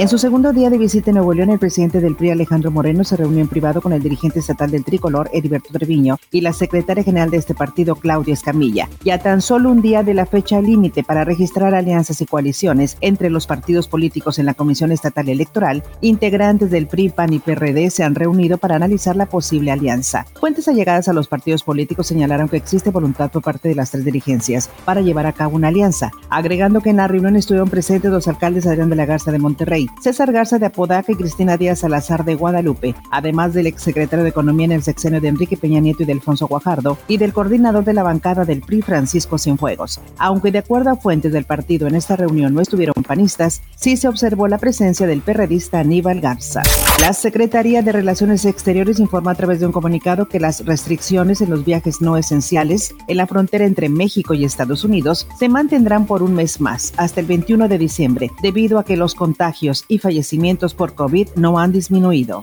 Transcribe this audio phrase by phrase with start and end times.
[0.00, 3.04] En su segundo día de visita en Nuevo León, el presidente del PRI, Alejandro Moreno,
[3.04, 7.04] se reunió en privado con el dirigente estatal del tricolor, Heriberto Treviño, y la secretaria
[7.04, 8.88] general de este partido, Claudia Escamilla.
[9.04, 13.28] Ya tan solo un día de la fecha límite para registrar alianzas y coaliciones entre
[13.28, 18.02] los partidos políticos en la Comisión Estatal Electoral, integrantes del PRI, PAN y PRD se
[18.02, 20.24] han reunido para analizar la posible alianza.
[20.40, 24.06] Fuentes allegadas a los partidos políticos señalaron que existe voluntad por parte de las tres
[24.06, 28.28] dirigencias para llevar a cabo una alianza, agregando que en la reunión estuvieron presentes los
[28.28, 32.24] alcaldes Adrián de la Garza de Monterrey, César Garza de Apodaca y Cristina Díaz Salazar
[32.24, 36.06] de Guadalupe, además del exsecretario de Economía en el sexenio de Enrique Peña Nieto y
[36.06, 40.00] de Alfonso Guajardo, y del coordinador de la bancada del PRI, Francisco Cienfuegos.
[40.18, 44.08] Aunque de acuerdo a fuentes del partido en esta reunión no estuvieron panistas, sí se
[44.08, 46.62] observó la presencia del perredista Aníbal Garza.
[47.00, 51.50] La Secretaría de Relaciones Exteriores informa a través de un comunicado que las restricciones en
[51.50, 56.22] los viajes no esenciales en la frontera entre México y Estados Unidos se mantendrán por
[56.22, 60.74] un mes más, hasta el 21 de diciembre, debido a que los contagios y fallecimientos
[60.74, 62.42] por COVID no han disminuido.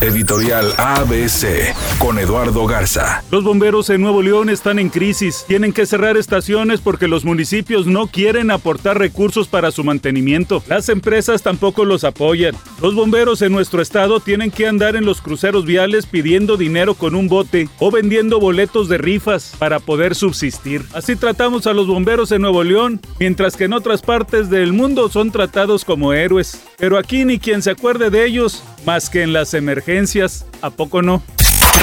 [0.00, 3.22] Editorial ABC con Eduardo Garza.
[3.30, 5.44] Los bomberos en Nuevo León están en crisis.
[5.46, 10.62] Tienen que cerrar estaciones porque los municipios no quieren aportar recursos para su mantenimiento.
[10.66, 12.56] Las empresas tampoco los apoyan.
[12.80, 17.14] Los bomberos en nuestro estado tienen que andar en los cruceros viales pidiendo dinero con
[17.14, 20.82] un bote o vendiendo boletos de rifas para poder subsistir.
[20.94, 25.08] Así tratamos a los bomberos en Nuevo León, mientras que en otras partes del mundo
[25.08, 26.60] son tratados como héroes.
[26.82, 31.00] Pero aquí ni quien se acuerde de ellos más que en las emergencias, ¿a poco
[31.00, 31.22] no?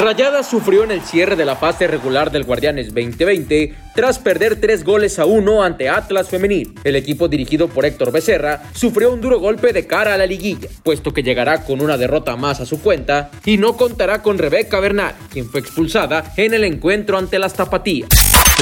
[0.02, 4.84] Rayada sufrió en el cierre de la fase regular del Guardianes 2020 tras perder tres
[4.84, 6.76] goles a uno ante Atlas Femenil.
[6.84, 10.68] El equipo dirigido por Héctor Becerra sufrió un duro golpe de cara a la liguilla,
[10.84, 14.82] puesto que llegará con una derrota más a su cuenta y no contará con Rebeca
[14.82, 18.10] Bernal, quien fue expulsada en el encuentro ante las Tapatías.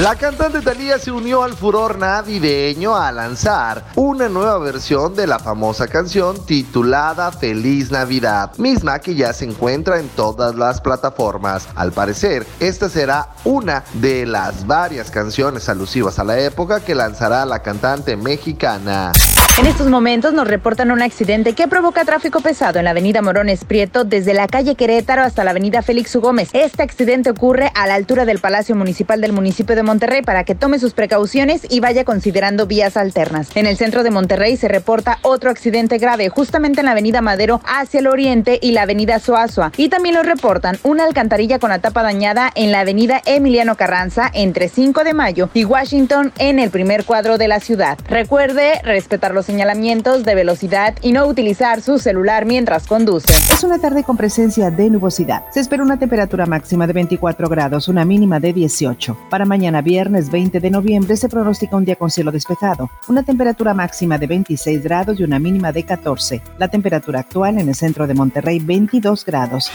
[0.02, 5.40] La cantante Thalía se unió al furor navideño a lanzar una nueva versión de la
[5.40, 11.68] famosa canción titulada Feliz Navidad, misma que ya se encuentra en todas las plataformas.
[11.74, 17.44] Al parecer, esta será una de las varias canciones alusivas a la época que lanzará
[17.48, 19.14] la cantante mexicana.
[19.60, 23.66] En estos momentos nos reportan un accidente que provoca tráfico pesado en la avenida Morones
[23.66, 26.22] Prieto desde la calle Querétaro hasta la avenida Félix U.
[26.22, 26.50] Gómez.
[26.54, 30.54] Este accidente ocurre a la altura del Palacio Municipal del municipio de Monterrey para que
[30.54, 33.50] tome sus precauciones y vaya considerando vías alternas.
[33.56, 37.62] En el centro de Monterrey se reporta otro accidente grave justamente en la avenida Madero
[37.66, 39.72] hacia el oriente y la avenida Soazua.
[39.78, 44.30] Y también lo reportan una alcantarilla con la tapa dañada en la avenida Emiliano Carranza
[44.34, 47.98] entre 5 de mayo y Washington en el primer cuadro de la ciudad.
[48.10, 53.32] Recuerde respetar los señalamientos de velocidad y no utilizar su celular mientras conduce.
[53.32, 55.44] Es una tarde con presencia de nubosidad.
[55.52, 59.18] Se espera una temperatura máxima de 24 grados, una mínima de 18.
[59.30, 59.46] Para
[59.78, 64.18] mañana viernes 20 de noviembre se pronostica un día con cielo despejado, una temperatura máxima
[64.18, 66.42] de 26 grados y una mínima de 14.
[66.58, 69.70] La temperatura actual en el centro de Monterrey 22 grados.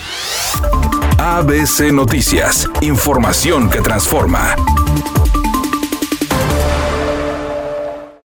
[1.18, 4.56] ABC Noticias, información que transforma.